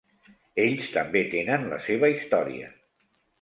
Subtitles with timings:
[0.63, 2.73] Ells també tenen la seva història.